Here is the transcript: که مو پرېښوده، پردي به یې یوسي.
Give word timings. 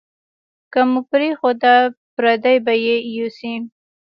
که 0.71 0.81
مو 0.91 1.01
پرېښوده، 1.11 1.73
پردي 2.15 2.55
به 2.65 2.73
یې 2.85 2.95
یوسي. 3.15 3.55